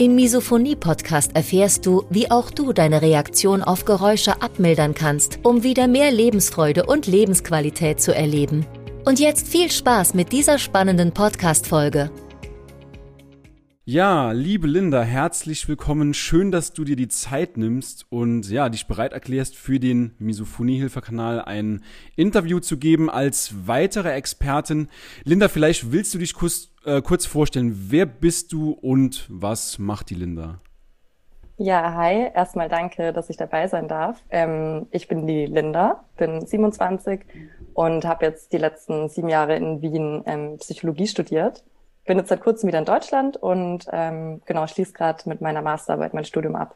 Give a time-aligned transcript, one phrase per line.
[0.00, 5.88] Im Misophonie-Podcast erfährst du, wie auch du deine Reaktion auf Geräusche abmildern kannst, um wieder
[5.88, 8.64] mehr Lebensfreude und Lebensqualität zu erleben.
[9.04, 12.10] Und jetzt viel Spaß mit dieser spannenden Podcast-Folge.
[13.92, 16.14] Ja, liebe Linda, herzlich willkommen.
[16.14, 21.42] Schön, dass du dir die Zeit nimmst und ja, dich bereit erklärst, für den Misophonie-Hilfe-Kanal
[21.42, 21.82] ein
[22.14, 24.88] Interview zu geben als weitere Expertin.
[25.24, 27.88] Linda, vielleicht willst du dich kurz, äh, kurz vorstellen.
[27.88, 30.60] Wer bist du und was macht die Linda?
[31.56, 32.30] Ja, hi.
[32.32, 34.22] Erstmal danke, dass ich dabei sein darf.
[34.30, 37.22] Ähm, ich bin die Linda, bin 27
[37.74, 41.64] und habe jetzt die letzten sieben Jahre in Wien ähm, Psychologie studiert
[42.10, 46.12] bin jetzt seit kurzem wieder in Deutschland und ähm, genau schließe gerade mit meiner Masterarbeit
[46.12, 46.74] mein Studium ab.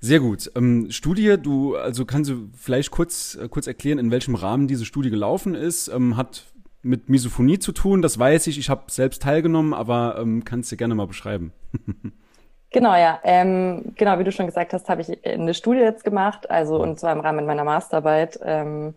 [0.00, 0.52] Sehr gut.
[0.54, 4.84] Ähm, Studie, du, also kannst du vielleicht kurz, äh, kurz erklären, in welchem Rahmen diese
[4.84, 5.88] Studie gelaufen ist?
[5.88, 6.44] Ähm, hat
[6.82, 8.58] mit Misophonie zu tun, das weiß ich.
[8.58, 11.54] Ich habe selbst teilgenommen, aber ähm, kannst du gerne mal beschreiben.
[12.70, 13.18] genau, ja.
[13.24, 17.00] Ähm, genau, wie du schon gesagt hast, habe ich eine Studie jetzt gemacht, also und
[17.00, 18.38] zwar im Rahmen meiner Masterarbeit.
[18.44, 18.92] Ähm,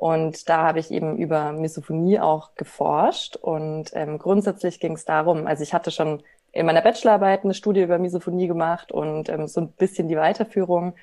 [0.00, 3.36] und da habe ich eben über Misophonie auch geforscht.
[3.36, 7.82] Und ähm, grundsätzlich ging es darum, also ich hatte schon in meiner Bachelorarbeit eine Studie
[7.82, 10.94] über Misophonie gemacht und ähm, so ein bisschen die Weiterführung.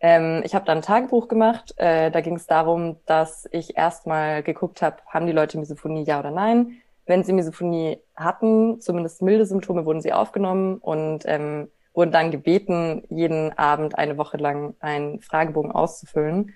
[0.00, 1.74] Ähm, ich habe dann ein Tagebuch gemacht.
[1.76, 6.18] Äh, da ging es darum, dass ich erstmal geguckt habe, haben die Leute Misophonie, ja
[6.18, 6.78] oder nein.
[7.04, 13.02] Wenn sie Misophonie hatten, zumindest milde Symptome, wurden sie aufgenommen und ähm, wurden dann gebeten,
[13.10, 16.54] jeden Abend eine Woche lang einen Fragebogen auszufüllen.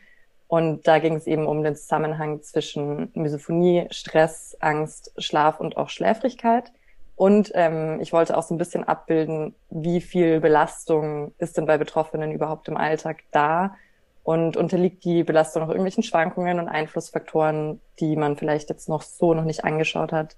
[0.51, 5.91] Und da ging es eben um den Zusammenhang zwischen Misophonie, Stress, Angst, Schlaf und auch
[5.91, 6.73] Schläfrigkeit.
[7.15, 11.79] Und ähm, ich wollte auch so ein bisschen abbilden, wie viel Belastung ist denn bei
[11.79, 13.77] Betroffenen überhaupt im Alltag da
[14.25, 19.35] und unterliegt die Belastung noch irgendwelchen Schwankungen und Einflussfaktoren, die man vielleicht jetzt noch so
[19.35, 20.35] noch nicht angeschaut hat.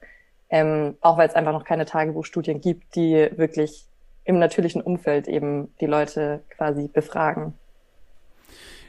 [0.51, 3.87] Ähm, auch weil es einfach noch keine Tagebuchstudien gibt, die wirklich
[4.25, 7.55] im natürlichen Umfeld eben die Leute quasi befragen.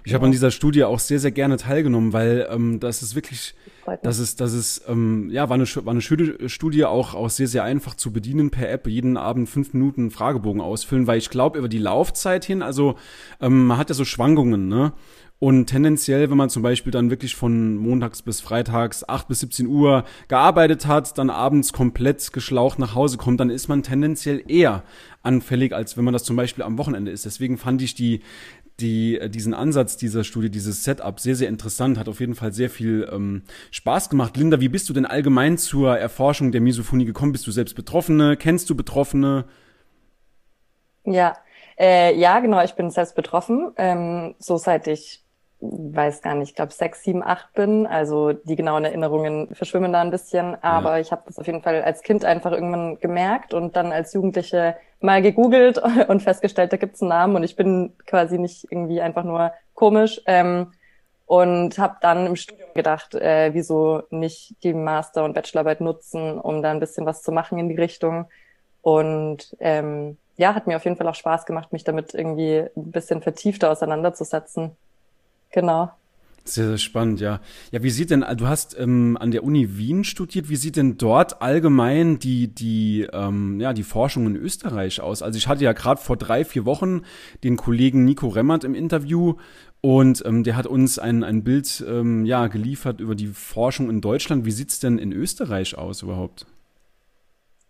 [0.06, 3.56] Ich habe an dieser Studie auch sehr, sehr gerne teilgenommen, weil ähm, das ist wirklich,
[4.02, 7.48] das ist, das ist, ähm, ja, war eine, war eine schöne Studie, auch, auch sehr,
[7.48, 11.58] sehr einfach zu bedienen per App, jeden Abend fünf Minuten Fragebogen ausfüllen, weil ich glaube,
[11.58, 12.96] über die Laufzeit hin, also
[13.40, 14.94] ähm, man hat ja so Schwankungen, ne?
[15.44, 19.68] Und tendenziell, wenn man zum Beispiel dann wirklich von montags bis freitags 8 bis 17
[19.68, 24.84] Uhr gearbeitet hat, dann abends komplett geschlaucht nach Hause kommt, dann ist man tendenziell eher
[25.22, 27.26] anfällig, als wenn man das zum Beispiel am Wochenende ist.
[27.26, 28.22] Deswegen fand ich die,
[28.80, 32.54] die, äh, diesen Ansatz dieser Studie, dieses Setup sehr, sehr interessant, hat auf jeden Fall
[32.54, 34.36] sehr viel ähm, Spaß gemacht.
[34.38, 37.32] Linda, wie bist du denn allgemein zur Erforschung der Misophonie gekommen?
[37.32, 38.38] Bist du selbst Betroffene?
[38.38, 39.46] Kennst du Betroffene?
[41.06, 41.36] Ja,
[41.78, 43.72] äh, ja, genau, ich bin selbst betroffen.
[43.78, 45.24] Ähm, so seit ich
[45.64, 47.88] weiß gar nicht, ich glaube sechs, sieben, acht bin.
[47.88, 50.62] Also die genauen Erinnerungen verschwimmen da ein bisschen.
[50.62, 51.00] Aber ja.
[51.00, 54.76] ich habe das auf jeden Fall als Kind einfach irgendwann gemerkt und dann als Jugendliche
[55.04, 55.78] mal gegoogelt
[56.08, 60.22] und festgestellt, da gibt's einen Namen und ich bin quasi nicht irgendwie einfach nur komisch.
[60.26, 60.72] Ähm,
[61.26, 66.62] und habe dann im Studium gedacht, äh, wieso nicht die Master- und Bachelorarbeit nutzen, um
[66.62, 68.26] da ein bisschen was zu machen in die Richtung.
[68.82, 72.92] Und ähm, ja, hat mir auf jeden Fall auch Spaß gemacht, mich damit irgendwie ein
[72.92, 74.76] bisschen vertiefter auseinanderzusetzen.
[75.52, 75.92] Genau.
[76.46, 77.40] Sehr, sehr spannend, ja.
[77.72, 80.98] Ja, wie sieht denn, du hast ähm, an der Uni Wien studiert, wie sieht denn
[80.98, 85.22] dort allgemein die, die, ähm, ja, die Forschung in Österreich aus?
[85.22, 87.04] Also ich hatte ja gerade vor drei, vier Wochen
[87.46, 89.36] den Kollegen Nico Remmert im Interview
[89.80, 94.02] und ähm, der hat uns ein, ein Bild ähm, ja, geliefert über die Forschung in
[94.02, 94.44] Deutschland.
[94.44, 96.46] Wie sieht's denn in Österreich aus überhaupt?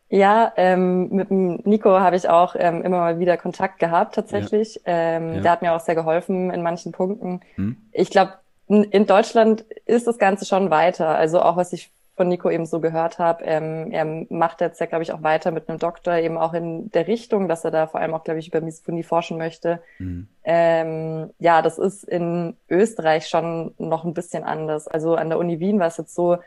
[0.10, 4.76] Ja, ähm, mit dem Nico habe ich auch ähm, immer mal wieder Kontakt gehabt tatsächlich.
[4.86, 5.18] Ja.
[5.18, 5.42] Ähm, ja.
[5.42, 7.42] Der hat mir auch sehr geholfen in manchen Punkten.
[7.56, 7.78] Hm.
[7.92, 8.34] Ich glaube,
[8.82, 11.10] in Deutschland ist das Ganze schon weiter.
[11.10, 14.86] Also auch was ich von Nico eben so gehört habe, ähm, er macht jetzt ja,
[14.86, 17.88] glaube ich, auch weiter mit einem Doktor eben auch in der Richtung, dass er da
[17.88, 19.82] vor allem auch, glaube ich, über Misophonie forschen möchte.
[19.98, 20.28] Mhm.
[20.44, 24.88] Ähm, ja, das ist in Österreich schon noch ein bisschen anders.
[24.88, 26.38] Also an der Uni Wien war es jetzt so,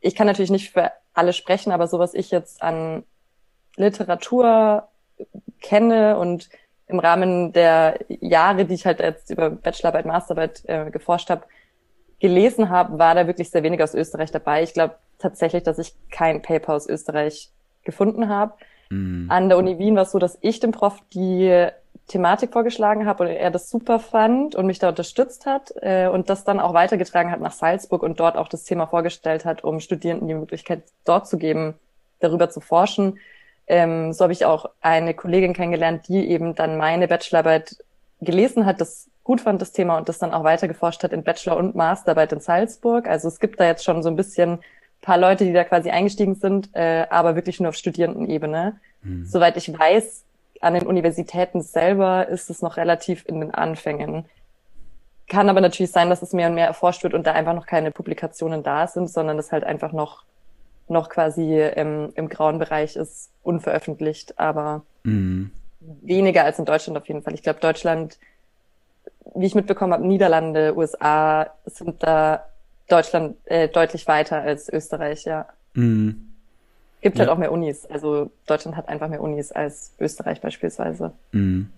[0.00, 3.04] ich kann natürlich nicht für alle sprechen, aber so was ich jetzt an
[3.76, 4.88] Literatur
[5.60, 6.48] kenne und
[6.86, 11.44] im Rahmen der Jahre, die ich halt jetzt über Bachelorarbeit, Masterarbeit äh, geforscht habe,
[12.24, 14.62] gelesen habe, war da wirklich sehr wenig aus Österreich dabei.
[14.62, 17.50] Ich glaube tatsächlich, dass ich kein Paper aus Österreich
[17.82, 18.54] gefunden habe.
[18.88, 19.26] Mhm.
[19.28, 21.68] An der Uni Wien war es so, dass ich dem Prof die
[22.08, 26.30] Thematik vorgeschlagen habe und er das super fand und mich da unterstützt hat äh, und
[26.30, 29.80] das dann auch weitergetragen hat nach Salzburg und dort auch das Thema vorgestellt hat, um
[29.80, 31.74] Studierenden die Möglichkeit dort zu geben,
[32.20, 33.18] darüber zu forschen.
[33.66, 37.76] Ähm, so habe ich auch eine Kollegin kennengelernt, die eben dann meine Bachelorarbeit
[38.22, 41.24] gelesen hat, das gut fand, das Thema, und das dann auch weiter geforscht hat in
[41.24, 43.08] Bachelor- und Masterarbeit in Salzburg.
[43.08, 44.60] Also es gibt da jetzt schon so ein bisschen
[45.00, 48.76] paar Leute, die da quasi eingestiegen sind, äh, aber wirklich nur auf Studierendenebene.
[49.02, 49.24] Mhm.
[49.26, 50.24] Soweit ich weiß,
[50.60, 54.24] an den Universitäten selber ist es noch relativ in den Anfängen.
[55.28, 57.66] Kann aber natürlich sein, dass es mehr und mehr erforscht wird und da einfach noch
[57.66, 60.24] keine Publikationen da sind, sondern das halt einfach noch,
[60.88, 65.50] noch quasi im, im grauen Bereich ist, unveröffentlicht, aber mhm.
[65.80, 67.34] weniger als in Deutschland auf jeden Fall.
[67.34, 68.18] Ich glaube, Deutschland,
[69.34, 72.44] wie ich mitbekommen habe, Niederlande, USA sind da
[72.88, 75.46] Deutschland äh, deutlich weiter als Österreich, ja.
[75.74, 76.30] Mhm.
[77.00, 77.30] Gibt halt ja.
[77.30, 77.86] halt auch mehr Unis.
[77.86, 81.12] Also Deutschland hat einfach mehr Unis als Österreich beispielsweise.
[81.32, 81.68] Mhm.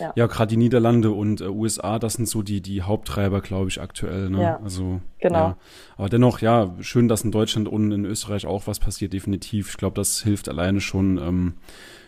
[0.00, 3.68] Ja, ja gerade die Niederlande und äh, USA, das sind so die, die Haupttreiber, glaube
[3.68, 4.30] ich, aktuell.
[4.30, 4.42] Ne?
[4.42, 5.38] Ja, also, genau.
[5.38, 5.56] Ja.
[5.96, 9.70] Aber dennoch, ja, schön, dass in Deutschland und in Österreich auch was passiert, definitiv.
[9.70, 11.54] Ich glaube, das hilft alleine schon, ähm,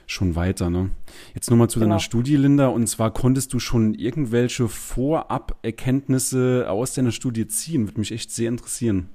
[0.08, 0.70] schon weiter.
[0.70, 0.90] Ne?
[1.34, 1.90] Jetzt nochmal zu genau.
[1.90, 2.68] deiner Studie, Linda.
[2.68, 7.86] Und zwar konntest du schon irgendwelche Vorab-Erkenntnisse aus deiner Studie ziehen?
[7.86, 9.10] Würde mich echt sehr interessieren.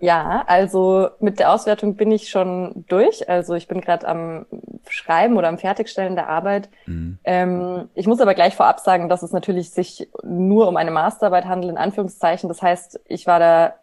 [0.00, 3.28] Ja, also mit der Auswertung bin ich schon durch.
[3.28, 4.46] Also ich bin gerade am
[4.88, 6.70] Schreiben oder am Fertigstellen der Arbeit.
[6.86, 7.18] Mhm.
[7.24, 11.46] Ähm, ich muss aber gleich vorab sagen, dass es natürlich sich nur um eine Masterarbeit
[11.46, 12.48] handelt, in Anführungszeichen.
[12.48, 13.74] Das heißt, ich war da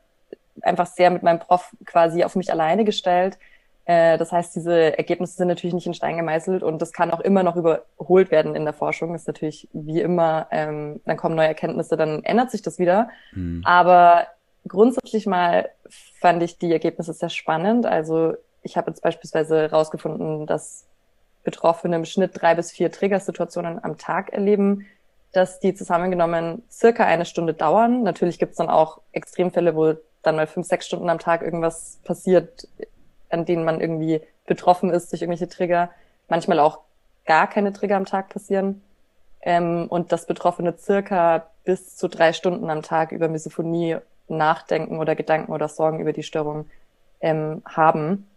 [0.61, 3.37] einfach sehr mit meinem Prof quasi auf mich alleine gestellt.
[3.85, 7.19] Äh, das heißt, diese Ergebnisse sind natürlich nicht in Stein gemeißelt und das kann auch
[7.19, 9.13] immer noch überholt werden in der Forschung.
[9.13, 13.09] Das ist natürlich wie immer, ähm, dann kommen neue Erkenntnisse, dann ändert sich das wieder.
[13.33, 13.61] Mhm.
[13.63, 14.27] Aber
[14.67, 15.69] grundsätzlich mal
[16.19, 17.85] fand ich die Ergebnisse sehr spannend.
[17.85, 18.33] Also
[18.63, 20.85] ich habe jetzt beispielsweise herausgefunden, dass
[21.43, 24.87] Betroffene im Schnitt drei bis vier Triggersituationen am Tag erleben,
[25.31, 28.01] dass die zusammengenommen circa eine Stunde dauern.
[28.01, 29.93] Natürlich gibt es dann auch Extremfälle, wo
[30.23, 32.67] dann mal fünf, sechs Stunden am Tag irgendwas passiert,
[33.35, 35.91] an denen man irgendwie betroffen ist durch irgendwelche Trigger.
[36.27, 36.79] Manchmal auch
[37.25, 38.81] gar keine Trigger am Tag passieren.
[39.41, 43.97] Ähm, und dass Betroffene circa bis zu drei Stunden am Tag über Misophonie
[44.27, 46.65] nachdenken oder Gedanken oder Sorgen über die Störung
[47.21, 48.27] ähm, haben.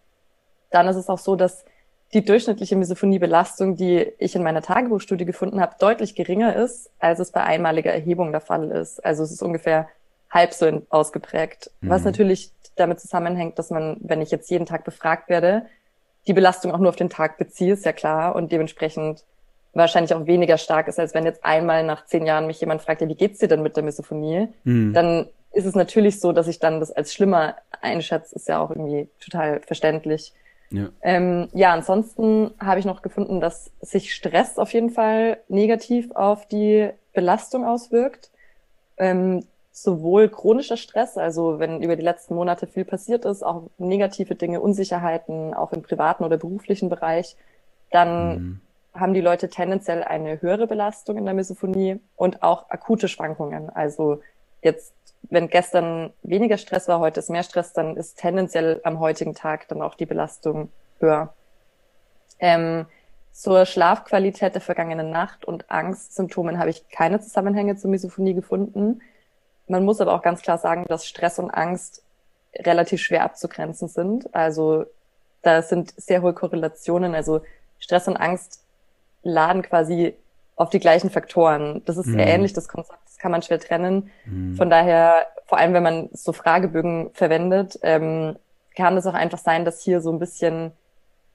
[0.71, 1.65] Dann ist es auch so, dass
[2.13, 7.31] die durchschnittliche Misophoniebelastung, die ich in meiner Tagebuchstudie gefunden habe, deutlich geringer ist, als es
[7.31, 9.05] bei einmaliger Erhebung der Fall ist.
[9.05, 9.89] Also es ist ungefähr
[10.31, 11.71] halb so ausgeprägt.
[11.81, 11.91] Mhm.
[11.91, 15.67] Was natürlich damit zusammenhängt, dass man, wenn ich jetzt jeden Tag befragt werde,
[16.27, 19.25] die Belastung auch nur auf den Tag beziehe, ist ja klar, und dementsprechend
[19.75, 23.01] wahrscheinlich auch weniger stark ist, als wenn jetzt einmal nach zehn Jahren mich jemand fragt,
[23.01, 24.49] ja, wie geht's dir denn mit der Misophonie?
[24.65, 24.93] Mhm.
[24.93, 28.71] Dann ist es natürlich so, dass ich dann das als schlimmer einschätze, ist ja auch
[28.71, 30.33] irgendwie total verständlich.
[30.71, 36.11] Ja, ähm, ja ansonsten habe ich noch gefunden, dass sich Stress auf jeden Fall negativ
[36.13, 38.31] auf die Belastung auswirkt.
[38.99, 39.45] Ähm,
[39.83, 44.61] sowohl chronischer Stress, also wenn über die letzten Monate viel passiert ist, auch negative Dinge,
[44.61, 47.37] Unsicherheiten, auch im privaten oder beruflichen Bereich,
[47.91, 48.61] dann mhm.
[48.95, 53.71] haben die Leute tendenziell eine höhere Belastung in der Misophonie und auch akute Schwankungen.
[53.71, 54.21] Also
[54.63, 54.93] jetzt
[55.23, 59.69] wenn gestern weniger Stress war, heute ist mehr Stress, dann ist tendenziell am heutigen Tag
[59.69, 60.71] dann auch die Belastung
[61.01, 61.35] höher.
[62.39, 62.87] Ähm,
[63.33, 69.01] zur Schlafqualität der vergangenen Nacht und Angstsymptomen habe ich keine Zusammenhänge zur Misophonie gefunden.
[69.69, 72.03] Man muss aber auch ganz klar sagen, dass Stress und Angst
[72.57, 74.35] relativ schwer abzugrenzen sind.
[74.35, 74.87] Also
[75.43, 77.15] da sind sehr hohe Korrelationen.
[77.15, 77.43] Also
[77.79, 78.63] Stress und Angst
[79.23, 80.17] laden quasi
[80.57, 81.83] auf die gleichen Faktoren.
[81.85, 82.33] Das ist sehr mhm.
[82.33, 84.11] ähnlich, das Konzept, das kann man schwer trennen.
[84.25, 84.57] Mhm.
[84.57, 88.37] Von daher, vor allem wenn man so Fragebögen verwendet, ähm,
[88.77, 90.73] kann es auch einfach sein, dass hier so ein bisschen,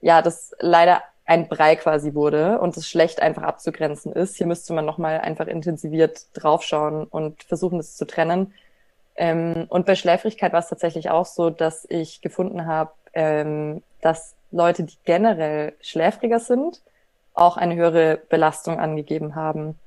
[0.01, 4.35] ja, das leider ein Brei quasi wurde und es schlecht einfach abzugrenzen ist.
[4.35, 8.53] Hier müsste man nochmal einfach intensiviert draufschauen und versuchen, das zu trennen.
[9.15, 14.35] Ähm, und bei Schläfrigkeit war es tatsächlich auch so, dass ich gefunden habe, ähm, dass
[14.51, 16.81] Leute, die generell schläfriger sind,
[17.33, 19.77] auch eine höhere Belastung angegeben haben.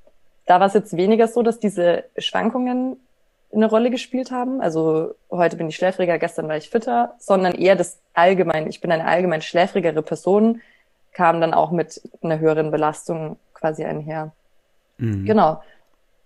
[0.47, 2.97] Da war es jetzt weniger so, dass diese Schwankungen
[3.53, 4.61] eine Rolle gespielt haben.
[4.61, 8.91] Also heute bin ich schläfriger, gestern war ich fitter, sondern eher das allgemein, ich bin
[8.91, 10.61] eine allgemein schläfrigere Person,
[11.17, 14.33] kam dann auch mit einer höheren Belastung quasi einher.
[14.99, 15.25] Mhm.
[15.25, 15.63] Genau.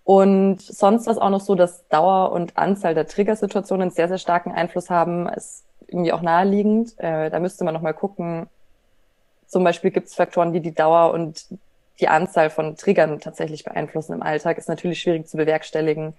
[0.03, 4.19] Und sonst war es auch noch so, dass Dauer und Anzahl der Triggersituationen sehr, sehr
[4.19, 5.29] starken Einfluss haben.
[5.29, 6.99] Ist irgendwie auch naheliegend.
[6.99, 8.49] Äh, da müsste man nochmal gucken,
[9.47, 11.47] zum Beispiel gibt es Faktoren, die die Dauer und
[12.01, 14.59] die Anzahl von Triggern tatsächlich beeinflussen im Alltag.
[14.59, 16.15] Ist natürlich schwierig zu bewerkstelligen,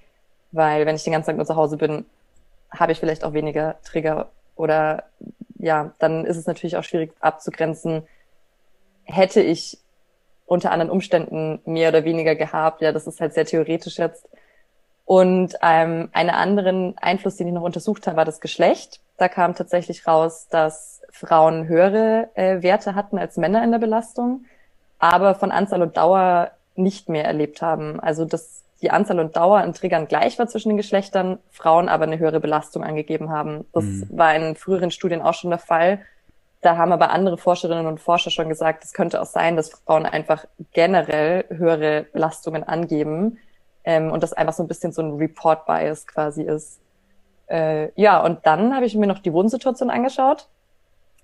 [0.54, 2.06] weil wenn ich den ganzen Tag nur zu Hause bin,
[2.70, 5.04] habe ich vielleicht auch weniger Trigger oder
[5.60, 8.04] ja, dann ist es natürlich auch schwierig abzugrenzen,
[9.06, 9.78] hätte ich
[10.46, 12.82] unter anderen Umständen mehr oder weniger gehabt.
[12.82, 14.28] Ja, das ist halt sehr theoretisch jetzt.
[15.06, 19.00] Und ähm, einen anderen Einfluss, den ich noch untersucht habe, war das Geschlecht.
[19.18, 24.46] Da kam tatsächlich raus, dass Frauen höhere äh, Werte hatten als Männer in der Belastung,
[25.00, 28.00] aber von Anzahl und Dauer nicht mehr erlebt haben.
[28.00, 32.06] Also dass die Anzahl und Dauer an Triggern gleich war zwischen den Geschlechtern, Frauen aber
[32.06, 33.66] eine höhere Belastung angegeben haben.
[33.74, 34.08] Das mhm.
[34.12, 36.00] war in früheren Studien auch schon der Fall.
[36.62, 40.06] Da haben aber andere Forscherinnen und Forscher schon gesagt, es könnte auch sein, dass Frauen
[40.06, 43.40] einfach generell höhere Belastungen angeben
[43.84, 46.80] ähm, und das einfach so ein bisschen so ein Report-Bias quasi ist.
[47.48, 50.48] Äh, ja, und dann habe ich mir noch die Wohnsituation angeschaut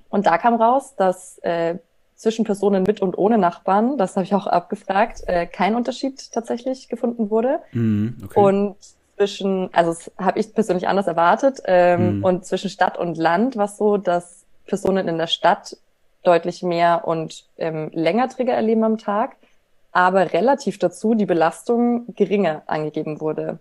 [0.10, 1.76] und da kam raus, dass äh,
[2.16, 6.90] zwischen Personen mit und ohne Nachbarn, das habe ich auch abgefragt, äh, kein Unterschied tatsächlich
[6.90, 7.60] gefunden wurde.
[7.74, 8.40] Mm, okay.
[8.40, 8.76] Und
[9.16, 12.24] zwischen, also das habe ich persönlich anders erwartet, ähm, mm.
[12.24, 15.78] und zwischen Stadt und Land war es so, dass Personen in der Stadt
[16.24, 19.38] deutlich mehr und ähm, länger Trigger erleben am Tag
[19.98, 23.58] aber relativ dazu die Belastung geringer angegeben wurde.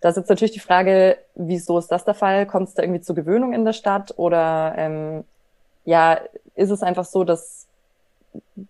[0.00, 2.46] Da ist jetzt natürlich die Frage, wieso ist das der Fall?
[2.46, 5.24] Kommt es da irgendwie zur Gewöhnung in der Stadt oder ähm,
[5.84, 6.18] ja,
[6.54, 7.66] ist es einfach so, dass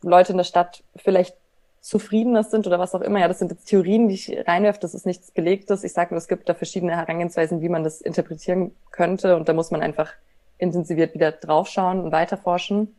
[0.02, 1.36] Leute in der Stadt vielleicht
[1.80, 3.20] zufriedener sind oder was auch immer.
[3.20, 5.84] Ja, das sind jetzt Theorien, die ich reinwerfe, das ist nichts Belegtes.
[5.84, 9.52] Ich sage nur, es gibt da verschiedene Herangehensweisen, wie man das interpretieren könnte und da
[9.52, 10.12] muss man einfach
[10.58, 12.94] intensiviert wieder draufschauen und weiterforschen.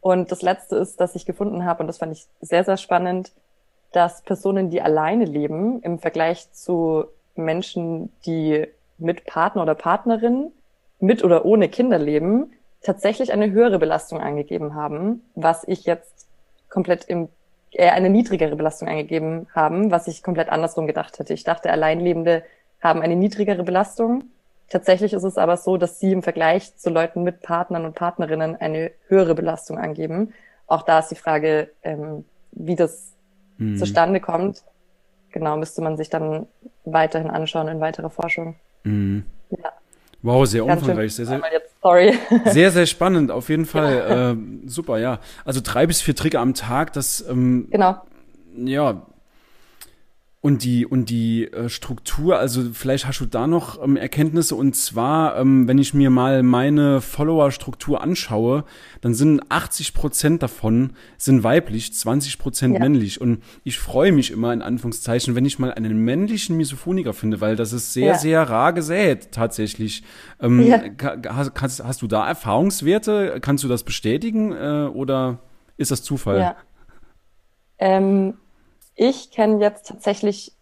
[0.00, 3.32] Und das Letzte ist, dass ich gefunden habe, und das fand ich sehr, sehr spannend,
[3.92, 7.04] dass Personen, die alleine leben, im Vergleich zu
[7.36, 8.66] Menschen, die
[8.98, 10.50] mit Partner oder Partnerin,
[10.98, 16.26] mit oder ohne Kinder leben, tatsächlich eine höhere Belastung angegeben haben, was ich jetzt
[16.68, 17.28] komplett im
[17.72, 21.34] äh, eine niedrigere Belastung angegeben haben, was ich komplett andersrum gedacht hätte.
[21.34, 22.44] Ich dachte, Alleinlebende
[22.80, 24.24] haben eine niedrigere Belastung
[24.72, 28.56] Tatsächlich ist es aber so, dass sie im Vergleich zu Leuten mit Partnern und Partnerinnen
[28.56, 30.32] eine höhere Belastung angeben.
[30.66, 33.12] Auch da ist die Frage, ähm, wie das
[33.58, 33.76] mhm.
[33.76, 34.62] zustande kommt.
[35.30, 36.46] Genau, müsste man sich dann
[36.86, 38.54] weiterhin anschauen in weiterer Forschung.
[38.84, 39.26] Mhm.
[39.50, 39.72] Ja.
[40.22, 41.14] Wow, sehr Ganz umfangreich.
[41.16, 43.94] Sehr, sehr, jetzt, sehr, sehr spannend, auf jeden Fall.
[43.94, 44.30] Ja.
[44.30, 45.18] Äh, super, ja.
[45.44, 47.96] Also drei bis vier Trigger am Tag, das ähm, genau.
[48.56, 49.02] ja,
[50.42, 54.74] und die und die äh, Struktur, also vielleicht hast du da noch ähm, Erkenntnisse und
[54.74, 58.64] zwar, ähm, wenn ich mir mal meine Follower-Struktur anschaue,
[59.02, 62.80] dann sind 80 Prozent davon sind weiblich, 20 Prozent ja.
[62.80, 67.40] männlich und ich freue mich immer in Anführungszeichen, wenn ich mal einen männlichen Misophoniker finde,
[67.40, 68.18] weil das ist sehr ja.
[68.18, 70.02] sehr rar gesät tatsächlich.
[70.40, 70.82] Ähm, ja.
[71.28, 73.38] hast, hast du da Erfahrungswerte?
[73.40, 75.38] Kannst du das bestätigen äh, oder
[75.76, 76.40] ist das Zufall?
[76.40, 76.56] Ja.
[77.78, 78.34] Ähm
[78.94, 80.52] ich kenne jetzt tatsächlich,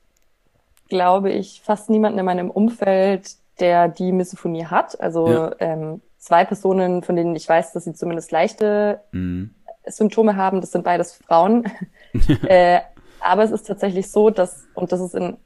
[0.88, 5.00] glaube ich, fast niemanden in meinem Umfeld, der die Misophonie hat.
[5.00, 5.54] Also ja.
[5.58, 9.54] ähm, zwei Personen, von denen ich weiß, dass sie zumindest leichte mhm.
[9.86, 11.70] Symptome haben, das sind beides Frauen.
[12.46, 12.80] äh,
[13.20, 15.36] aber es ist tatsächlich so, dass, und das ist in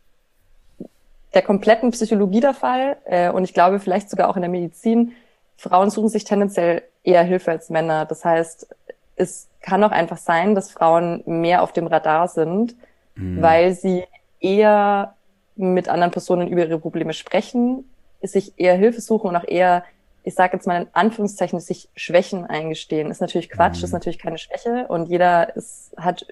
[1.34, 5.12] der kompletten Psychologie der Fall, äh, und ich glaube vielleicht sogar auch in der Medizin,
[5.56, 8.06] Frauen suchen sich tendenziell eher Hilfe als Männer.
[8.06, 8.68] Das heißt,
[9.16, 12.76] es kann auch einfach sein, dass Frauen mehr auf dem Radar sind,
[13.14, 13.40] mhm.
[13.40, 14.04] weil sie
[14.40, 15.14] eher
[15.56, 17.88] mit anderen Personen über ihre Probleme sprechen,
[18.22, 19.84] sich eher Hilfe suchen und auch eher,
[20.22, 23.10] ich sage jetzt mal in Anführungszeichen, sich Schwächen eingestehen.
[23.10, 23.84] Ist natürlich Quatsch, mhm.
[23.84, 26.26] ist natürlich keine Schwäche und jeder ist, hat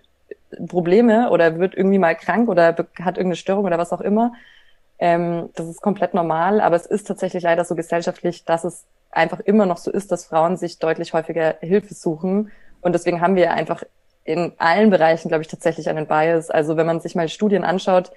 [0.67, 4.33] Probleme oder wird irgendwie mal krank oder hat irgendeine Störung oder was auch immer.
[4.99, 9.41] Ähm, das ist komplett normal, aber es ist tatsächlich leider so gesellschaftlich, dass es einfach
[9.41, 12.51] immer noch so ist, dass Frauen sich deutlich häufiger Hilfe suchen
[12.83, 13.83] und deswegen haben wir einfach
[14.25, 16.51] in allen Bereichen, glaube ich, tatsächlich einen Bias.
[16.51, 18.13] Also wenn man sich mal Studien anschaut,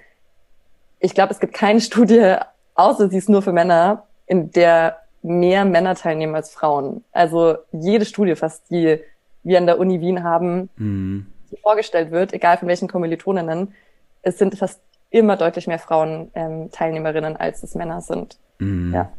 [1.00, 2.36] ich glaube, es gibt keine Studie,
[2.76, 7.04] außer sie ist nur für Männer, in der mehr Männer teilnehmen als Frauen.
[7.12, 9.00] Also jede Studie fast, die
[9.44, 11.28] wir an der Uni Wien haben, mhm.
[11.52, 13.74] die vorgestellt wird, egal von welchen Kommilitoninnen,
[14.22, 18.38] es sind fast immer deutlich mehr Frauen ähm, Teilnehmerinnen, als es Männer sind.
[18.60, 18.94] Mhm.
[18.94, 19.12] Ja.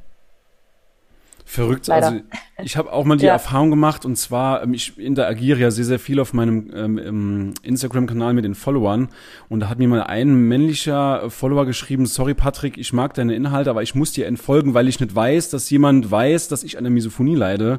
[1.49, 1.87] Verrückt.
[1.87, 2.09] Leider.
[2.09, 2.21] Also
[2.65, 3.35] ich habe auch mal die ja.
[3.35, 8.35] Erfahrung gemacht und zwar, ähm, ich interagiere ja sehr, sehr viel auf meinem ähm, Instagram-Kanal
[8.35, 9.11] mit den Followern
[9.49, 13.71] und da hat mir mal ein männlicher Follower geschrieben, sorry Patrick, ich mag deine Inhalte,
[13.71, 16.85] aber ich muss dir entfolgen, weil ich nicht weiß, dass jemand weiß, dass ich an
[16.85, 17.79] der Misophonie leide.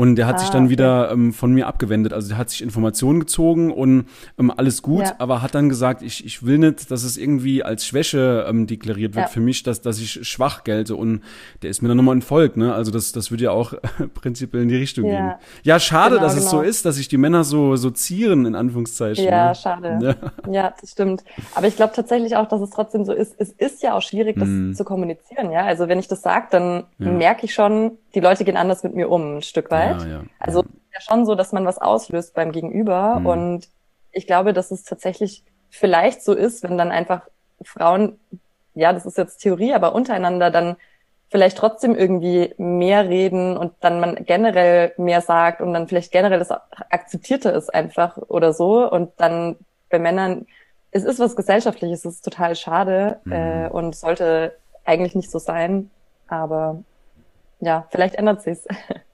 [0.00, 0.70] Und der hat ah, sich dann okay.
[0.70, 2.14] wieder ähm, von mir abgewendet.
[2.14, 4.06] Also der hat sich Informationen gezogen und
[4.38, 5.14] ähm, alles gut, ja.
[5.18, 9.14] aber hat dann gesagt, ich, ich will nicht, dass es irgendwie als Schwäche ähm, deklariert
[9.14, 9.30] wird ja.
[9.30, 10.96] für mich, dass, dass ich schwach gelte.
[10.96, 11.20] Und
[11.60, 12.56] der ist mir dann nochmal entfolgt.
[12.56, 12.72] Ne?
[12.72, 13.74] Also das, das würde ja auch
[14.14, 15.10] prinzipiell in die Richtung ja.
[15.10, 15.34] gehen.
[15.64, 16.44] Ja, schade, genau, dass genau.
[16.46, 16.68] es so genau.
[16.70, 19.22] ist, dass sich die Männer so, so zieren, in Anführungszeichen.
[19.22, 19.54] Ja, ne?
[19.54, 19.98] schade.
[20.46, 20.50] Ja.
[20.50, 21.24] ja, das stimmt.
[21.54, 23.34] Aber ich glaube tatsächlich auch, dass es trotzdem so ist.
[23.36, 24.72] Es ist ja auch schwierig, das mm.
[24.72, 25.50] zu kommunizieren.
[25.50, 28.94] Ja, also wenn ich das sage, dann merke ich schon, die Leute gehen anders mit
[28.94, 29.89] mir um, ein Stück weit.
[29.98, 33.20] Ja, ja, also ja schon so, dass man was auslöst beim Gegenüber.
[33.20, 33.26] Mhm.
[33.26, 33.68] Und
[34.12, 37.22] ich glaube, dass es tatsächlich vielleicht so ist, wenn dann einfach
[37.62, 38.18] Frauen,
[38.74, 40.76] ja, das ist jetzt Theorie, aber untereinander dann
[41.30, 46.40] vielleicht trotzdem irgendwie mehr reden und dann man generell mehr sagt und dann vielleicht generell
[46.40, 48.90] das akzeptierter ist einfach oder so.
[48.90, 49.56] Und dann
[49.90, 50.46] bei Männern,
[50.90, 53.32] es ist was Gesellschaftliches, es ist total schade mhm.
[53.32, 55.90] äh, und sollte eigentlich nicht so sein.
[56.26, 56.82] Aber
[57.60, 58.66] ja, vielleicht ändert sich's.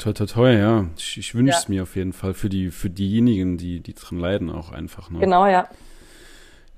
[0.00, 0.86] Toi, toi, toi, ja.
[0.96, 1.68] Ich, ich wünsche es ja.
[1.68, 5.10] mir auf jeden Fall für die, für diejenigen, die, die dran leiden auch einfach.
[5.10, 5.18] Ne?
[5.18, 5.68] Genau, ja.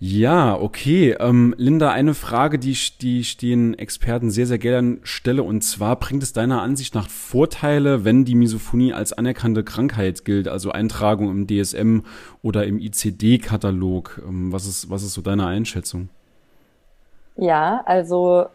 [0.01, 1.15] Ja, okay.
[1.21, 5.45] Ähm, Linda, eine Frage, die, die ich den Experten sehr, sehr gerne stelle.
[5.45, 10.49] Und zwar, bringt es deiner Ansicht nach Vorteile, wenn die Misophonie als anerkannte Krankheit gilt,
[10.49, 12.01] also Eintragung im DSM
[12.43, 14.21] oder im ICD-Katalog?
[14.27, 16.09] Ähm, was, ist, was ist so deine Einschätzung?
[17.37, 18.49] Ja, also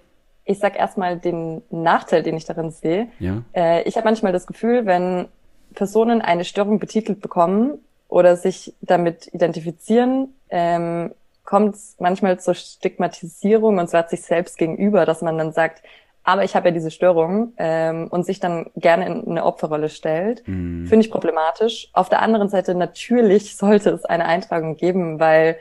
[0.47, 3.07] ich sag erstmal den Nachteil, den ich darin sehe.
[3.19, 3.43] Ja.
[3.53, 5.27] Äh, ich habe manchmal das Gefühl, wenn
[5.75, 11.13] Personen eine Störung betitelt bekommen oder sich damit identifizieren, ähm,
[11.43, 15.83] kommt es manchmal zur Stigmatisierung und zwar sich selbst gegenüber, dass man dann sagt,
[16.23, 20.45] aber ich habe ja diese Störung ähm, und sich dann gerne in eine Opferrolle stellt,
[20.47, 20.85] mhm.
[20.87, 21.89] finde ich problematisch.
[21.93, 25.57] Auf der anderen Seite natürlich sollte es eine Eintragung geben, weil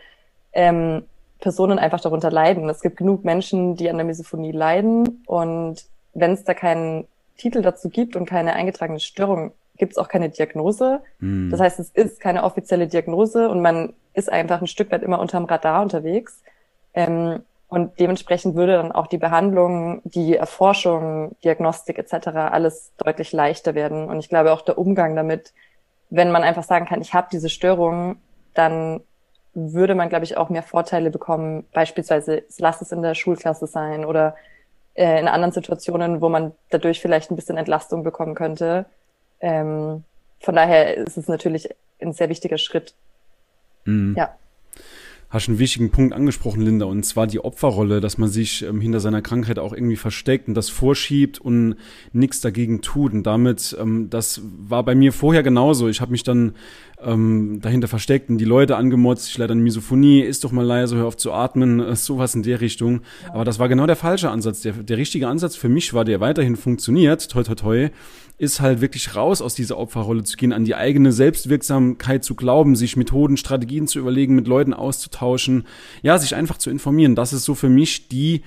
[0.52, 1.04] ähm,
[1.40, 2.68] Personen einfach darunter leiden.
[2.68, 7.62] Es gibt genug Menschen, die an der Misophonie leiden und wenn es da keinen Titel
[7.62, 11.00] dazu gibt und keine eingetragene Störung, gibt es auch keine Diagnose.
[11.18, 11.50] Mhm.
[11.50, 15.20] Das heißt, es ist keine offizielle Diagnose und man ist einfach ein Stück weit immer
[15.20, 16.42] unterm Radar unterwegs.
[16.94, 22.28] Ähm, und dementsprechend würde dann auch die Behandlung, die Erforschung, Diagnostik etc.
[22.28, 24.08] alles deutlich leichter werden.
[24.08, 25.52] Und ich glaube auch der Umgang damit,
[26.08, 28.16] wenn man einfach sagen kann, ich habe diese Störung,
[28.54, 29.00] dann
[29.56, 31.64] würde man, glaube ich, auch mehr Vorteile bekommen.
[31.72, 34.36] Beispielsweise, lass es in der Schulklasse sein oder
[34.94, 38.84] äh, in anderen Situationen, wo man dadurch vielleicht ein bisschen Entlastung bekommen könnte.
[39.40, 40.04] Ähm,
[40.40, 41.68] von daher ist es natürlich
[42.00, 42.94] ein sehr wichtiger Schritt.
[43.84, 44.14] Mhm.
[44.16, 44.36] Ja
[45.28, 49.00] hast einen wichtigen Punkt angesprochen, Linda, und zwar die Opferrolle, dass man sich ähm, hinter
[49.00, 51.76] seiner Krankheit auch irgendwie versteckt und das vorschiebt und
[52.12, 53.12] nichts dagegen tut.
[53.12, 55.88] Und damit, ähm, das war bei mir vorher genauso.
[55.88, 56.52] Ich habe mich dann
[57.02, 60.96] ähm, dahinter versteckt und die Leute angemotzt, ich leide an Misophonie, ist doch mal leise,
[60.96, 63.00] hör auf zu atmen, äh, sowas in der Richtung.
[63.32, 64.62] Aber das war genau der falsche Ansatz.
[64.62, 67.90] Der, der richtige Ansatz für mich war, der weiterhin funktioniert, toi toi toi,
[68.38, 72.76] ist halt wirklich raus aus dieser Opferrolle zu gehen, an die eigene Selbstwirksamkeit zu glauben,
[72.76, 75.15] sich Methoden, Strategien zu überlegen, mit Leuten auszutauschen,
[76.02, 77.14] ja, sich einfach zu informieren.
[77.14, 78.42] Das ist so für mich die,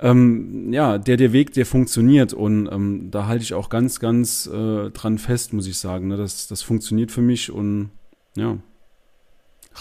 [0.00, 2.32] ähm, ja, der, der Weg, der funktioniert.
[2.32, 6.08] Und ähm, da halte ich auch ganz, ganz äh, dran fest, muss ich sagen.
[6.08, 6.16] Ne?
[6.16, 7.90] Das, das funktioniert für mich und
[8.36, 8.56] ja,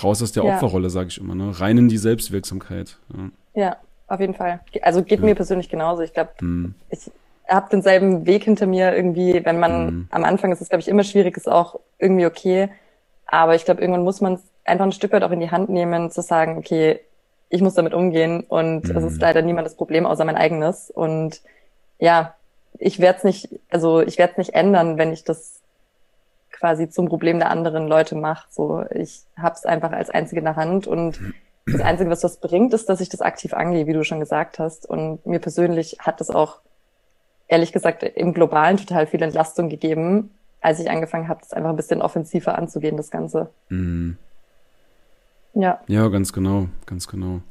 [0.03, 0.53] raus aus der ja.
[0.53, 1.35] Opferrolle, sage ich immer.
[1.35, 1.59] Ne?
[1.59, 2.97] Rein in die Selbstwirksamkeit.
[3.13, 3.77] Ja, ja
[4.07, 4.61] auf jeden Fall.
[4.81, 5.25] Also geht ja.
[5.25, 6.01] mir persönlich genauso.
[6.03, 6.75] Ich glaube, hm.
[6.89, 7.11] ich
[7.47, 10.07] habe denselben Weg hinter mir irgendwie, wenn man mhm.
[10.11, 12.69] am Anfang ist es, glaube ich, immer schwierig, ist auch irgendwie okay.
[13.25, 15.69] Aber ich glaube, irgendwann muss man es einfach ein Stück weit auch in die Hand
[15.69, 16.99] nehmen, zu sagen, okay,
[17.49, 18.97] ich muss damit umgehen und mhm.
[18.97, 19.21] es ist mhm.
[19.21, 20.89] leider niemandes Problem außer mein eigenes.
[20.89, 21.41] Und
[21.99, 22.35] ja,
[22.79, 25.61] ich werde es nicht, also ich werde es nicht ändern, wenn ich das
[26.51, 28.47] quasi zum Problem der anderen Leute mache.
[28.49, 31.19] So, ich habe es einfach als einzige in der Hand und
[31.65, 34.59] das Einzige, was das bringt, ist, dass ich das aktiv angehe, wie du schon gesagt
[34.59, 34.89] hast.
[34.89, 36.59] Und mir persönlich hat das auch
[37.47, 41.75] ehrlich gesagt im Globalen total viel Entlastung gegeben, als ich angefangen habe, das einfach ein
[41.75, 43.49] bisschen offensiver anzugehen, das Ganze.
[43.69, 44.17] Mhm.
[45.53, 45.79] Ja.
[45.87, 47.41] Ja, ganz genau, ganz genau.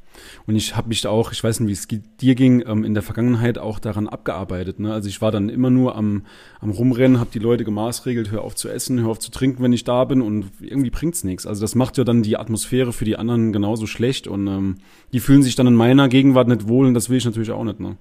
[0.46, 3.02] Und ich habe mich auch, ich weiß nicht, wie es dir ging, ähm, in der
[3.02, 4.78] Vergangenheit auch daran abgearbeitet.
[4.78, 4.92] Ne?
[4.92, 6.26] Also ich war dann immer nur am,
[6.60, 9.72] am Rumrennen, habe die Leute gemaßregelt, hör auf zu essen, hör auf zu trinken, wenn
[9.72, 11.46] ich da bin und irgendwie bringt's nichts.
[11.46, 14.78] Also das macht ja dann die Atmosphäre für die anderen genauso schlecht und ähm,
[15.12, 17.64] die fühlen sich dann in meiner Gegenwart nicht wohl und das will ich natürlich auch
[17.64, 17.80] nicht.
[17.80, 17.96] Ne?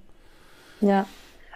[0.80, 1.06] Ja,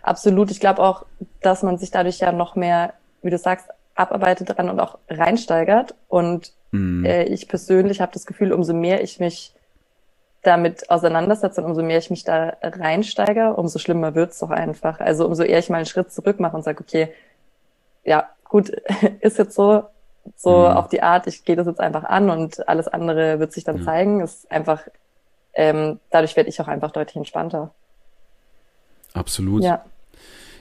[0.02, 0.50] absolut.
[0.50, 1.04] Ich glaube auch,
[1.42, 5.94] dass man sich dadurch ja noch mehr, wie du sagst, abarbeitet dran und auch reinsteigert.
[6.08, 7.04] Und mhm.
[7.04, 9.52] äh, ich persönlich habe das Gefühl, umso mehr ich mich
[10.42, 15.00] damit auseinandersetze und umso mehr ich mich da reinsteige, umso schlimmer wird's doch einfach.
[15.00, 17.12] Also umso eher ich mal einen Schritt zurück mache und sage, okay,
[18.04, 18.70] ja, gut,
[19.20, 19.84] ist jetzt so,
[20.36, 20.76] so mhm.
[20.76, 23.80] auf die Art, ich gehe das jetzt einfach an und alles andere wird sich dann
[23.80, 23.84] mhm.
[23.84, 24.20] zeigen.
[24.20, 24.82] Ist einfach,
[25.54, 27.70] ähm, dadurch werde ich auch einfach deutlich entspannter.
[29.14, 29.64] Absolut.
[29.64, 29.84] Ja.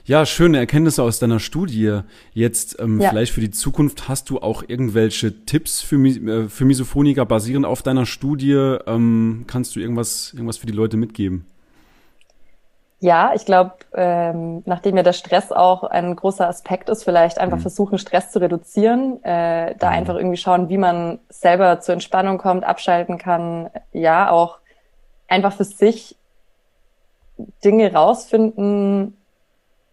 [0.06, 2.02] Ja, schöne Erkenntnisse aus deiner Studie.
[2.32, 3.10] Jetzt ähm, ja.
[3.10, 7.82] vielleicht für die Zukunft hast du auch irgendwelche Tipps für, äh, für Misophoniker basierend auf
[7.82, 8.52] deiner Studie.
[8.86, 11.44] Ähm, kannst du irgendwas, irgendwas für die Leute mitgeben?
[13.00, 17.58] Ja, ich glaube, ähm, nachdem ja der Stress auch ein großer Aspekt ist, vielleicht einfach
[17.58, 17.62] mhm.
[17.62, 19.96] versuchen, Stress zu reduzieren, äh, da mhm.
[19.96, 23.70] einfach irgendwie schauen, wie man selber zur Entspannung kommt, abschalten kann.
[23.92, 24.58] Ja, auch
[25.26, 26.14] einfach für sich
[27.64, 29.16] Dinge rausfinden,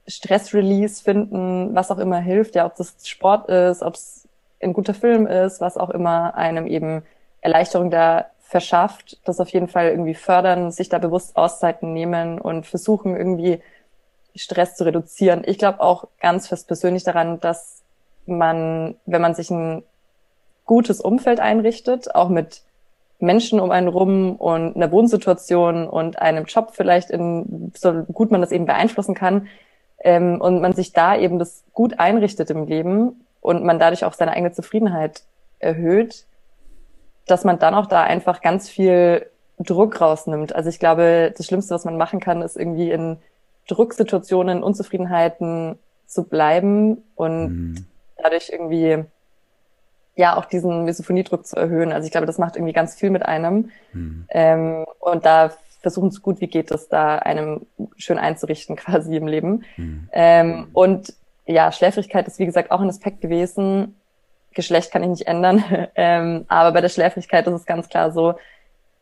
[0.08, 4.28] Stressrelease finden, was auch immer hilft, ja, ob das Sport ist, ob es
[4.62, 7.04] ein guter Film ist, was auch immer einem eben
[7.42, 12.66] Erleichterung da verschafft, das auf jeden Fall irgendwie fördern, sich da bewusst Auszeiten nehmen und
[12.66, 13.62] versuchen irgendwie
[14.36, 15.44] Stress zu reduzieren.
[15.46, 17.82] Ich glaube auch ganz fest persönlich daran, dass
[18.26, 19.84] man, wenn man sich ein
[20.66, 22.62] gutes Umfeld einrichtet, auch mit
[23.20, 28.42] Menschen um einen rum und einer Wohnsituation und einem Job vielleicht in, so gut man
[28.42, 29.48] das eben beeinflussen kann,
[30.04, 34.14] ähm, und man sich da eben das gut einrichtet im Leben und man dadurch auch
[34.14, 35.24] seine eigene Zufriedenheit
[35.60, 36.26] erhöht,
[37.26, 39.26] dass man dann auch da einfach ganz viel
[39.60, 40.54] Druck rausnimmt.
[40.54, 43.18] Also ich glaube, das Schlimmste, was man machen kann, ist irgendwie in
[43.68, 47.86] Drucksituationen, Unzufriedenheiten zu bleiben und mhm.
[48.18, 49.06] dadurch irgendwie
[50.16, 51.92] ja auch diesen Misophoniedruck zu erhöhen.
[51.94, 53.72] Also ich glaube, das macht irgendwie ganz viel mit einem.
[53.94, 54.26] Mhm.
[54.30, 55.52] Ähm, und da
[55.84, 57.68] versuchen so gut wie geht es da einem
[57.98, 59.64] schön einzurichten quasi im Leben.
[59.78, 60.10] Mhm.
[60.12, 61.14] Ähm, und
[61.46, 63.96] ja, Schläfrigkeit ist wie gesagt auch ein Aspekt gewesen.
[64.54, 65.64] Geschlecht kann ich nicht ändern,
[65.96, 68.36] ähm, aber bei der Schläfrigkeit ist es ganz klar so,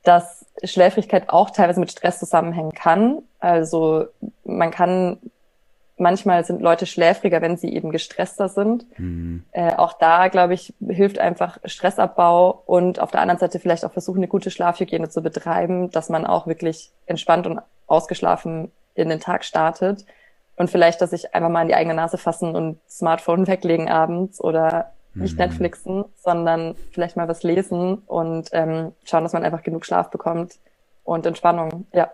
[0.04, 3.22] dass Schläfrigkeit auch teilweise mit Stress zusammenhängen kann.
[3.40, 4.06] Also
[4.44, 5.20] man kann
[5.98, 8.86] manchmal sind Leute schläfriger, wenn sie eben gestresster sind.
[8.98, 9.44] Mhm.
[9.52, 13.92] Äh, auch da, glaube ich, hilft einfach Stressabbau und auf der anderen Seite vielleicht auch
[13.92, 19.20] versuchen, eine gute Schlafhygiene zu betreiben, dass man auch wirklich entspannt und ausgeschlafen in den
[19.20, 20.06] Tag startet.
[20.56, 24.42] Und vielleicht, dass sich einfach mal in die eigene Nase fassen und Smartphone weglegen abends
[24.42, 25.40] oder nicht mhm.
[25.40, 30.56] Netflixen, sondern vielleicht mal was lesen und ähm, schauen, dass man einfach genug Schlaf bekommt
[31.04, 31.86] und Entspannung.
[31.94, 32.10] Ja.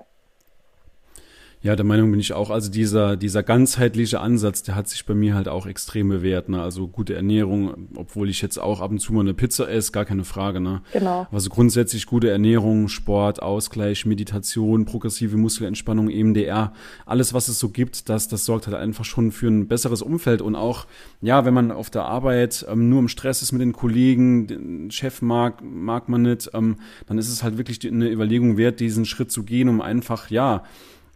[1.68, 2.50] Ja, der Meinung bin ich auch.
[2.50, 6.48] Also dieser, dieser ganzheitliche Ansatz, der hat sich bei mir halt auch extrem bewährt.
[6.48, 6.62] Ne?
[6.62, 10.06] Also gute Ernährung, obwohl ich jetzt auch ab und zu mal eine Pizza esse, gar
[10.06, 10.62] keine Frage.
[10.62, 10.82] Ne?
[10.94, 11.28] Genau.
[11.30, 16.72] Also grundsätzlich gute Ernährung, Sport, Ausgleich, Meditation, progressive Muskelentspannung, EMDR,
[17.06, 20.42] alles, was es so gibt, das, das sorgt halt einfach schon für ein besseres Umfeld.
[20.42, 20.88] Und auch,
[21.20, 24.90] ja, wenn man auf der Arbeit ähm, nur im Stress ist mit den Kollegen, den
[24.92, 26.78] Chef mag, mag man nicht, ähm,
[27.08, 30.64] dann ist es halt wirklich eine Überlegung wert, diesen Schritt zu gehen, um einfach, ja,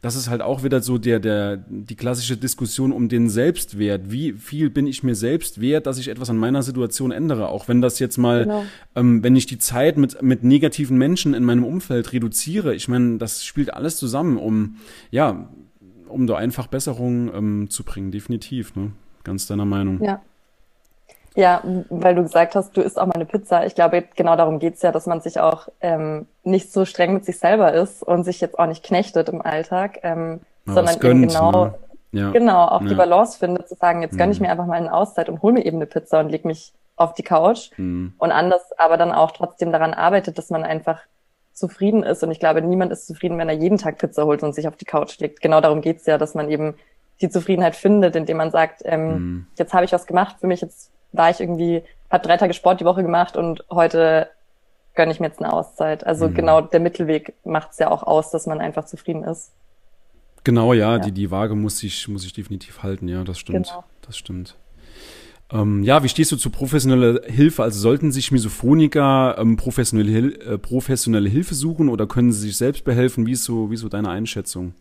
[0.02, 4.12] das ist halt auch wieder so der, der, die klassische Diskussion um den Selbstwert.
[4.12, 7.50] Wie viel bin ich mir selbst wert, dass ich etwas an meiner Situation ändere?
[7.50, 8.66] Auch wenn das jetzt mal, genau.
[8.96, 13.20] ähm, wenn ich die Zeit mit, mit negativen Menschen in meinem Umfeld reduziere, ich meine,
[13.20, 14.78] das spielt alles zusammen, um,
[15.12, 15.50] ja,
[16.08, 18.92] um da einfach Besserungen ähm, zu bringen, definitiv, ne?
[19.24, 20.04] Ganz deiner Meinung.
[20.04, 20.20] Ja.
[21.36, 23.66] Ja, weil du gesagt hast, du isst auch mal eine Pizza.
[23.66, 27.26] Ich glaube, genau darum geht's ja, dass man sich auch ähm, nicht so streng mit
[27.26, 31.52] sich selber ist und sich jetzt auch nicht knechtet im Alltag, ähm, sondern gönnt, genau,
[31.52, 31.74] ne?
[32.12, 32.32] ja.
[32.32, 32.88] genau auch ja.
[32.90, 34.48] die Balance findet, zu sagen, jetzt gönne ich mhm.
[34.48, 37.14] mir einfach mal eine Auszeit und hol mir eben eine Pizza und leg mich auf
[37.14, 37.72] die Couch.
[37.78, 38.14] Mhm.
[38.18, 41.00] Und anders aber dann auch trotzdem daran arbeitet, dass man einfach
[41.54, 42.24] zufrieden ist.
[42.24, 44.76] Und ich glaube, niemand ist zufrieden, wenn er jeden Tag Pizza holt und sich auf
[44.76, 45.42] die Couch legt.
[45.42, 46.76] Genau darum geht's ja, dass man eben
[47.22, 49.48] die Zufriedenheit findet, indem man sagt, ähm, mhm.
[49.58, 52.80] jetzt habe ich was gemacht für mich, jetzt war ich irgendwie, habe drei Tage Sport
[52.80, 54.30] die Woche gemacht und heute
[54.96, 56.06] gönne ich mir jetzt eine Auszeit.
[56.06, 56.34] Also mhm.
[56.34, 59.52] genau der Mittelweg macht es ja auch aus, dass man einfach zufrieden ist.
[60.44, 63.68] Genau, ja, ja, Die, die Waage muss ich, muss ich definitiv halten, ja, das stimmt.
[63.68, 63.84] Genau.
[64.02, 64.56] Das stimmt.
[65.52, 67.64] Ähm, ja, wie stehst du zu professioneller Hilfe?
[67.64, 72.84] Also sollten sich Misophoniker ähm, professionelle, äh, professionelle Hilfe suchen oder können sie sich selbst
[72.84, 73.26] behelfen?
[73.26, 74.74] Wie ist so, wie ist so deine Einschätzung?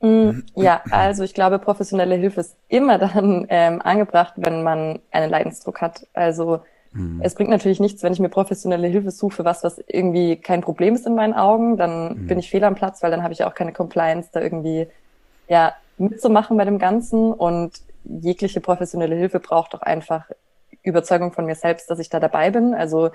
[0.00, 5.30] Mm, ja, also ich glaube, professionelle Hilfe ist immer dann ähm, angebracht, wenn man einen
[5.30, 6.06] Leidensdruck hat.
[6.14, 6.60] Also
[6.92, 7.20] mhm.
[7.22, 10.94] es bringt natürlich nichts, wenn ich mir professionelle Hilfe suche, was was irgendwie kein Problem
[10.94, 12.26] ist in meinen Augen, dann mhm.
[12.26, 14.86] bin ich fehl am Platz, weil dann habe ich auch keine Compliance, da irgendwie
[15.48, 17.32] ja mitzumachen bei dem Ganzen.
[17.32, 17.72] Und
[18.04, 20.26] jegliche professionelle Hilfe braucht doch einfach
[20.82, 22.74] Überzeugung von mir selbst, dass ich da dabei bin.
[22.74, 23.10] Also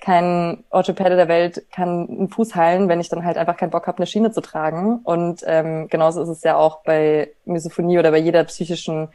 [0.00, 3.86] kein Orthopäde der Welt kann einen Fuß heilen, wenn ich dann halt einfach keinen Bock
[3.86, 5.00] habe, eine Schiene zu tragen.
[5.02, 9.08] Und ähm, genauso ist es ja auch bei Misophonie oder bei jeder psychischen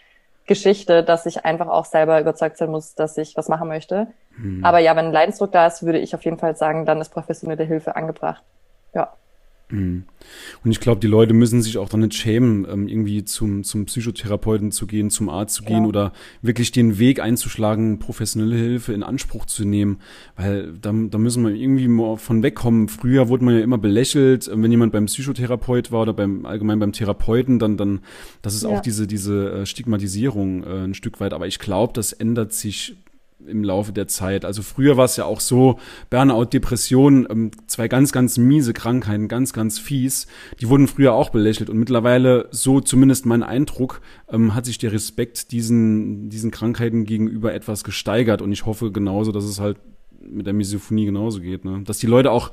[0.45, 4.07] Geschichte, dass ich einfach auch selber überzeugt sein muss, dass ich was machen möchte.
[4.35, 4.63] Hm.
[4.63, 7.09] Aber ja, wenn ein Leidensdruck da ist, würde ich auf jeden Fall sagen, dann ist
[7.09, 8.43] professionelle Hilfe angebracht.
[8.93, 9.13] Ja.
[9.69, 10.03] Mhm.
[10.63, 13.85] Und ich glaube, die Leute müssen sich auch dann nicht schämen, ähm, irgendwie zum, zum
[13.85, 15.87] Psychotherapeuten zu gehen, zum Arzt zu gehen ja.
[15.87, 19.99] oder wirklich den Weg einzuschlagen, professionelle Hilfe in Anspruch zu nehmen.
[20.35, 22.87] Weil da, da müssen wir irgendwie mal von wegkommen.
[22.87, 26.79] Früher wurde man ja immer belächelt, äh, wenn jemand beim Psychotherapeut war oder beim allgemein
[26.79, 28.01] beim Therapeuten, dann, dann,
[28.41, 28.69] das ist ja.
[28.69, 31.33] auch diese, diese äh, Stigmatisierung äh, ein Stück weit.
[31.33, 32.95] Aber ich glaube, das ändert sich
[33.47, 34.45] im Laufe der Zeit.
[34.45, 35.79] Also früher war es ja auch so,
[36.09, 40.27] Burnout, Depression, ähm, zwei ganz, ganz miese Krankheiten, ganz, ganz fies,
[40.59, 44.91] die wurden früher auch belächelt und mittlerweile, so zumindest mein Eindruck, ähm, hat sich der
[44.91, 49.77] Respekt diesen, diesen Krankheiten gegenüber etwas gesteigert und ich hoffe genauso, dass es halt
[50.29, 51.81] mit der Misophonie genauso geht, ne?
[51.85, 52.51] Dass die Leute auch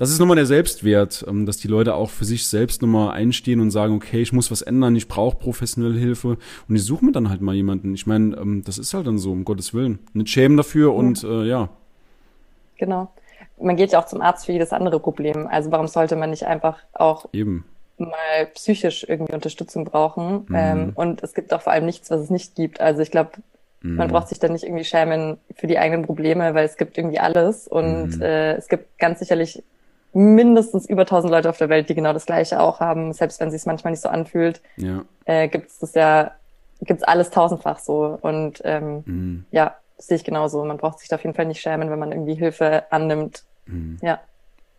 [0.00, 3.60] das ist nochmal der Selbstwert, ähm, dass die Leute auch für sich selbst nochmal einstehen
[3.60, 7.12] und sagen, okay, ich muss was ändern, ich brauche professionelle Hilfe und ich suche mir
[7.12, 7.92] dann halt mal jemanden.
[7.92, 9.98] Ich meine, ähm, das ist halt dann so, um Gottes Willen.
[10.14, 11.68] Nicht schämen dafür und äh, ja.
[12.78, 13.12] Genau.
[13.60, 15.46] Man geht ja auch zum Arzt für jedes andere Problem.
[15.46, 17.66] Also warum sollte man nicht einfach auch Eben
[17.98, 20.46] mal psychisch irgendwie Unterstützung brauchen.
[20.48, 20.54] Mhm.
[20.54, 22.80] Ähm, und es gibt auch vor allem nichts, was es nicht gibt.
[22.80, 23.32] Also ich glaube,
[23.82, 23.96] mhm.
[23.96, 27.18] man braucht sich dann nicht irgendwie schämen für die eigenen Probleme, weil es gibt irgendwie
[27.18, 27.68] alles.
[27.68, 28.22] Und mhm.
[28.22, 29.62] äh, es gibt ganz sicherlich
[30.12, 33.48] mindestens über 1000 Leute auf der Welt, die genau das Gleiche auch haben, selbst wenn
[33.48, 34.60] es sich manchmal nicht so anfühlt.
[34.76, 35.04] Ja.
[35.24, 36.32] Äh, gibt es das ja,
[36.80, 38.18] gibt's alles tausendfach so.
[38.20, 39.44] Und ähm, mhm.
[39.50, 40.64] ja, sehe ich genauso.
[40.64, 43.44] Man braucht sich da auf jeden Fall nicht schämen, wenn man irgendwie Hilfe annimmt.
[43.66, 43.98] Mhm.
[44.02, 44.20] Ja.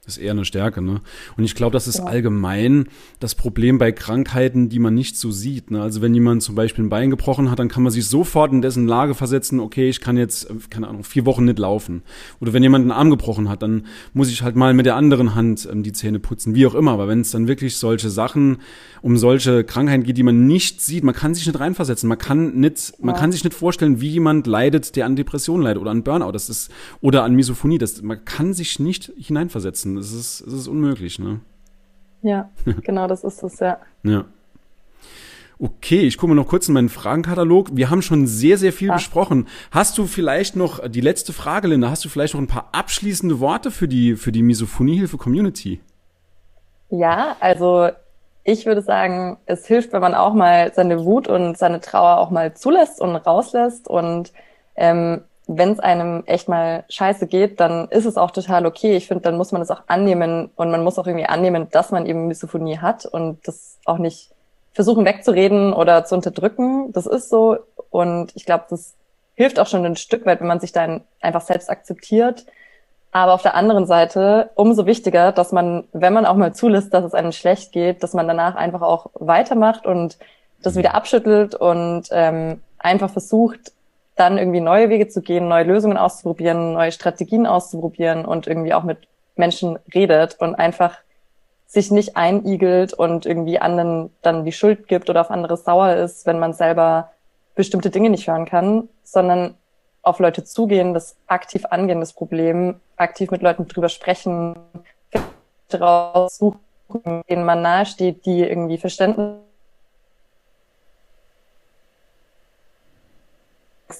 [0.04, 1.00] Das ist eher eine Stärke, ne?
[1.38, 2.06] Und ich glaube, das ist ja.
[2.06, 2.88] allgemein
[3.20, 5.70] das Problem bei Krankheiten, die man nicht so sieht.
[5.70, 5.80] Ne?
[5.80, 8.64] Also wenn jemand zum Beispiel ein Bein gebrochen hat, dann kann man sich sofort in
[8.64, 12.02] dessen Lage versetzen, okay, ich kann jetzt, äh, keine Ahnung, vier Wochen nicht laufen.
[12.40, 15.36] Oder wenn jemand einen Arm gebrochen hat, dann muss ich halt mal mit der anderen
[15.36, 16.94] Hand ähm, die Zähne putzen, wie auch immer.
[16.94, 18.58] Aber wenn es dann wirklich solche Sachen,
[19.04, 22.10] um solche Krankheiten geht, die man nicht sieht, man kann sich nicht reinversetzen.
[22.10, 25.80] Man kann nicht, man kann sich nicht vorstellen, wie jemand leidet, der an Depressionen leidet
[25.80, 26.32] oder an Burnout.
[26.32, 27.78] Das ist, oder an Misophonie.
[27.78, 30.06] Das, man kann sich nicht hineinversetzen lassen.
[30.06, 31.40] Es ist, es ist unmöglich, ne?
[32.22, 32.50] Ja,
[32.84, 33.80] genau, das ist es, ja.
[34.04, 34.26] Ja.
[35.60, 37.70] Okay, ich gucke mal noch kurz in meinen Fragenkatalog.
[37.74, 38.96] Wir haben schon sehr, sehr viel ja.
[38.96, 39.48] besprochen.
[39.70, 43.40] Hast du vielleicht noch, die letzte Frage, Linda, hast du vielleicht noch ein paar abschließende
[43.40, 45.80] Worte für die, für die Misophoniehilfe-Community?
[46.90, 47.90] Ja, also
[48.44, 52.32] ich würde sagen, es hilft, wenn man auch mal seine Wut und seine Trauer auch
[52.32, 54.34] mal zulässt und rauslässt und
[54.76, 55.22] ähm,
[55.58, 58.96] wenn es einem echt mal scheiße geht, dann ist es auch total okay.
[58.96, 61.92] Ich finde, dann muss man es auch annehmen und man muss auch irgendwie annehmen, dass
[61.92, 64.32] man eben Misophonie hat und das auch nicht
[64.74, 66.94] versuchen wegzureden oder zu unterdrücken.
[66.94, 67.58] Das ist so
[67.90, 68.94] und ich glaube, das
[69.36, 72.46] hilft auch schon ein Stück weit, wenn man sich dann einfach selbst akzeptiert.
[73.12, 77.04] Aber auf der anderen Seite umso wichtiger, dass man, wenn man auch mal zulässt, dass
[77.04, 80.18] es einem schlecht geht, dass man danach einfach auch weitermacht und
[80.62, 83.74] das wieder abschüttelt und ähm, einfach versucht,
[84.22, 88.84] dann irgendwie neue Wege zu gehen, neue Lösungen auszuprobieren, neue Strategien auszuprobieren und irgendwie auch
[88.84, 89.00] mit
[89.36, 91.00] Menschen redet und einfach
[91.66, 96.28] sich nicht einigelt und irgendwie anderen dann die Schuld gibt oder auf andere sauer ist,
[96.28, 97.10] wenn man selber
[97.56, 99.56] bestimmte Dinge nicht hören kann, sondern
[100.04, 104.56] auf Leute zugehen, das aktiv angehen, das Problem, aktiv mit Leuten drüber sprechen,
[105.74, 106.60] raussuchen,
[107.28, 109.41] denen man nahesteht, die irgendwie Verständnis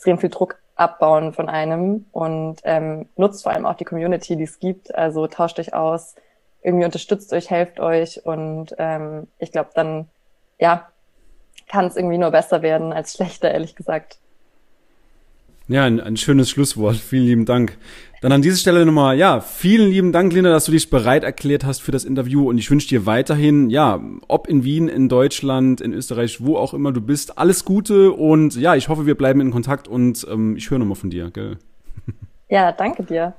[0.02, 4.46] extrem viel Druck abbauen von einem und ähm, nutzt vor allem auch die Community, die
[4.46, 4.96] es gibt.
[4.96, 6.16] Also tauscht euch aus,
[6.64, 10.10] irgendwie unterstützt euch, helft euch und ähm, ich glaube, dann
[10.60, 10.88] ja
[11.68, 14.18] kann es irgendwie nur besser werden als schlechter, ehrlich gesagt.
[15.72, 16.98] Ja, ein, ein schönes Schlusswort.
[16.98, 17.78] Vielen lieben Dank.
[18.20, 21.64] Dann an dieser Stelle nochmal, ja, vielen lieben Dank, Linda, dass du dich bereit erklärt
[21.64, 25.80] hast für das Interview und ich wünsche dir weiterhin, ja, ob in Wien, in Deutschland,
[25.80, 29.40] in Österreich, wo auch immer du bist, alles Gute und ja, ich hoffe, wir bleiben
[29.40, 31.58] in Kontakt und ähm, ich höre nochmal von dir, gell?
[32.50, 33.34] Ja, danke dir.